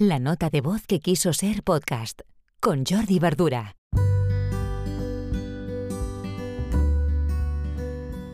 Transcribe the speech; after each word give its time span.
La 0.00 0.20
nota 0.20 0.48
de 0.48 0.60
voz 0.60 0.86
que 0.86 1.00
quiso 1.00 1.32
ser 1.32 1.64
podcast 1.64 2.20
con 2.60 2.84
Jordi 2.86 3.18
Verdura. 3.18 3.74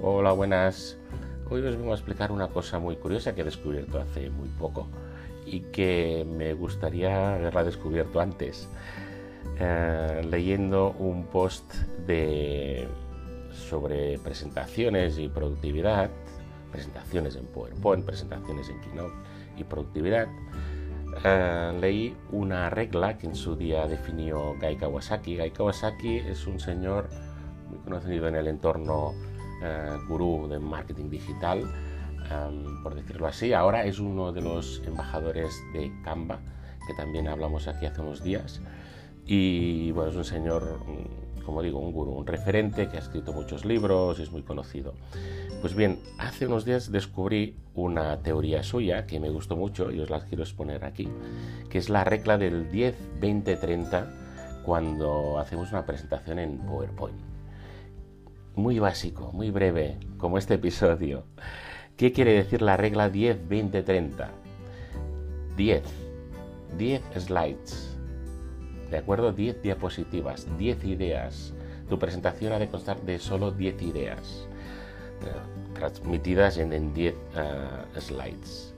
Hola, 0.00 0.32
buenas. 0.32 0.96
Hoy 1.50 1.60
os 1.60 1.76
vengo 1.76 1.92
a 1.92 1.96
explicar 1.96 2.32
una 2.32 2.48
cosa 2.48 2.78
muy 2.78 2.96
curiosa 2.96 3.34
que 3.34 3.42
he 3.42 3.44
descubierto 3.44 4.00
hace 4.00 4.30
muy 4.30 4.48
poco 4.48 4.88
y 5.44 5.60
que 5.60 6.26
me 6.26 6.54
gustaría 6.54 7.34
haberla 7.34 7.62
descubierto 7.62 8.20
antes. 8.20 8.66
Eh, 9.58 10.26
leyendo 10.30 10.92
un 10.92 11.26
post 11.26 11.74
de 12.06 12.88
sobre 13.52 14.18
presentaciones 14.20 15.18
y 15.18 15.28
productividad, 15.28 16.08
presentaciones 16.72 17.36
en 17.36 17.44
PowerPoint, 17.48 18.06
presentaciones 18.06 18.70
en 18.70 18.80
Keynote 18.80 19.14
y 19.58 19.64
productividad, 19.64 20.26
eh, 21.24 21.72
leí 21.80 22.16
una 22.30 22.70
regla 22.70 23.18
que 23.18 23.26
en 23.26 23.34
su 23.34 23.56
día 23.56 23.86
definió 23.86 24.56
Gai 24.58 24.76
Kawasaki. 24.76 25.36
Gai 25.36 25.50
Kawasaki 25.50 26.18
es 26.18 26.46
un 26.46 26.60
señor 26.60 27.08
muy 27.68 27.78
conocido 27.80 28.28
en 28.28 28.36
el 28.36 28.48
entorno 28.48 29.12
eh, 29.62 29.98
gurú 30.08 30.48
de 30.48 30.58
marketing 30.58 31.10
digital, 31.10 31.60
em, 32.30 32.82
por 32.82 32.94
decirlo 32.94 33.26
así. 33.26 33.52
Ahora 33.52 33.84
es 33.84 33.98
uno 33.98 34.32
de 34.32 34.40
los 34.40 34.82
embajadores 34.86 35.54
de 35.72 35.92
Canva, 36.02 36.40
que 36.86 36.94
también 36.94 37.28
hablamos 37.28 37.68
aquí 37.68 37.86
hace 37.86 38.00
unos 38.00 38.22
días. 38.22 38.62
Y 39.26 39.92
bueno, 39.92 40.10
es 40.10 40.16
un 40.16 40.24
señor, 40.24 40.80
mm, 40.86 41.29
como 41.44 41.62
digo, 41.62 41.78
un 41.78 41.92
gurú, 41.92 42.12
un 42.12 42.26
referente 42.26 42.88
que 42.88 42.96
ha 42.96 43.00
escrito 43.00 43.32
muchos 43.32 43.64
libros 43.64 44.18
y 44.18 44.22
es 44.22 44.30
muy 44.30 44.42
conocido. 44.42 44.94
Pues 45.60 45.74
bien, 45.74 45.98
hace 46.18 46.46
unos 46.46 46.64
días 46.64 46.90
descubrí 46.90 47.56
una 47.74 48.22
teoría 48.22 48.62
suya 48.62 49.06
que 49.06 49.20
me 49.20 49.30
gustó 49.30 49.56
mucho 49.56 49.90
y 49.90 50.00
os 50.00 50.10
la 50.10 50.24
quiero 50.24 50.42
exponer 50.42 50.84
aquí, 50.84 51.08
que 51.68 51.78
es 51.78 51.88
la 51.88 52.04
regla 52.04 52.38
del 52.38 52.70
10, 52.70 53.20
20, 53.20 53.56
30 53.56 54.62
cuando 54.64 55.38
hacemos 55.38 55.70
una 55.72 55.84
presentación 55.84 56.38
en 56.38 56.58
PowerPoint. 56.58 57.18
Muy 58.56 58.78
básico, 58.78 59.32
muy 59.32 59.50
breve, 59.50 59.98
como 60.18 60.38
este 60.38 60.54
episodio. 60.54 61.24
¿Qué 61.96 62.12
quiere 62.12 62.32
decir 62.32 62.62
la 62.62 62.76
regla 62.76 63.10
10, 63.10 63.48
20, 63.48 63.82
30? 63.82 64.30
10. 65.56 65.82
10 66.78 67.02
slides. 67.18 67.89
¿De 68.90 68.98
acuerdo? 68.98 69.32
10 69.32 69.62
diapositivas, 69.62 70.46
10 70.58 70.84
ideas. 70.84 71.54
Tu 71.88 71.98
presentación 71.98 72.52
ha 72.52 72.58
de 72.58 72.68
constar 72.68 73.00
de 73.02 73.18
solo 73.18 73.50
10 73.50 73.82
ideas 73.82 74.48
transmitidas 75.74 76.58
en 76.58 76.92
10 76.92 77.14
eh, 77.14 78.00
slides. 78.00 78.74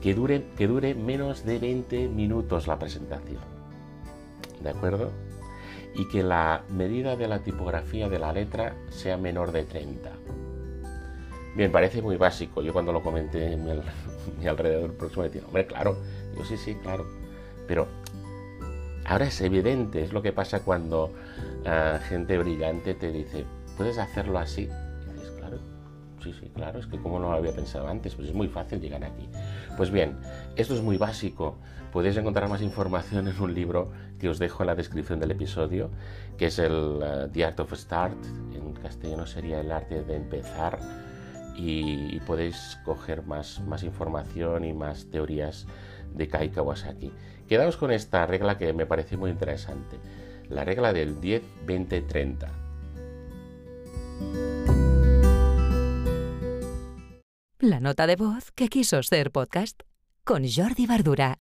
Que 0.00 0.14
dure, 0.14 0.44
que 0.56 0.66
dure 0.66 0.94
menos 0.94 1.44
de 1.44 1.58
20 1.58 2.08
minutos 2.08 2.66
la 2.66 2.78
presentación. 2.78 3.40
¿De 4.62 4.70
acuerdo? 4.70 5.10
Y 5.94 6.08
que 6.08 6.22
la 6.22 6.62
medida 6.68 7.16
de 7.16 7.28
la 7.28 7.40
tipografía 7.40 8.08
de 8.08 8.18
la 8.18 8.32
letra 8.32 8.76
sea 8.90 9.16
menor 9.16 9.52
de 9.52 9.64
30. 9.64 10.10
Bien, 11.56 11.72
parece 11.72 12.02
muy 12.02 12.16
básico. 12.16 12.62
Yo 12.62 12.72
cuando 12.72 12.92
lo 12.92 13.02
comenté 13.02 13.52
en 13.52 13.64
mi, 14.38 14.46
alrededor 14.46 14.94
próximo 14.94 15.24
decía, 15.24 15.42
hombre, 15.46 15.66
claro. 15.66 15.96
Digo, 16.32 16.44
sí, 16.44 16.56
sí, 16.56 16.74
claro. 16.76 17.06
Pero 17.66 17.86
ahora 19.08 19.26
es 19.26 19.40
evidente, 19.40 20.02
es 20.02 20.12
lo 20.12 20.22
que 20.22 20.32
pasa 20.32 20.60
cuando 20.60 21.12
eh, 21.64 21.98
gente 22.08 22.38
brillante 22.38 22.94
te 22.94 23.10
dice, 23.10 23.44
puedes 23.76 23.98
hacerlo 23.98 24.38
así 24.38 24.68
sí, 26.32 26.40
sí, 26.40 26.50
claro, 26.54 26.78
es 26.78 26.86
que 26.86 26.98
como 26.98 27.18
no 27.18 27.30
lo 27.30 27.36
había 27.36 27.52
pensado 27.52 27.88
antes, 27.88 28.14
pues 28.14 28.28
es 28.28 28.34
muy 28.34 28.48
fácil 28.48 28.80
llegar 28.80 29.04
aquí. 29.04 29.28
Pues 29.76 29.90
bien, 29.90 30.18
esto 30.56 30.74
es 30.74 30.82
muy 30.82 30.96
básico. 30.96 31.58
Podéis 31.92 32.16
encontrar 32.16 32.48
más 32.48 32.62
información 32.62 33.28
en 33.28 33.40
un 33.40 33.54
libro 33.54 33.90
que 34.18 34.28
os 34.28 34.38
dejo 34.38 34.62
en 34.62 34.68
la 34.68 34.74
descripción 34.74 35.20
del 35.20 35.30
episodio, 35.30 35.90
que 36.36 36.46
es 36.46 36.58
el 36.58 36.72
uh, 36.72 37.28
The 37.32 37.44
Art 37.44 37.60
of 37.60 37.72
Start, 37.74 38.18
en 38.54 38.72
castellano 38.74 39.26
sería 39.26 39.60
el 39.60 39.72
arte 39.72 40.02
de 40.02 40.16
empezar, 40.16 40.78
y, 41.56 42.20
podéis 42.20 42.78
coger 42.84 43.24
más, 43.24 43.60
más 43.66 43.82
información 43.82 44.64
y 44.64 44.72
más 44.72 45.10
teorías 45.10 45.66
de 46.14 46.28
Kai 46.28 46.50
Kawasaki. 46.50 47.12
Quedaos 47.48 47.76
con 47.76 47.90
esta 47.90 48.26
regla 48.26 48.58
que 48.58 48.72
me 48.72 48.86
parece 48.86 49.16
muy 49.16 49.30
interesante, 49.30 49.96
la 50.48 50.64
regla 50.64 50.92
del 50.92 51.20
10, 51.20 51.42
20, 51.66 52.02
30. 52.02 52.52
La 57.60 57.80
nota 57.80 58.06
de 58.06 58.16
voz 58.16 58.52
que 58.52 58.68
quiso 58.68 59.02
ser 59.02 59.32
podcast 59.32 59.82
con 60.24 60.44
Jordi 60.48 60.86
Bardura. 60.86 61.38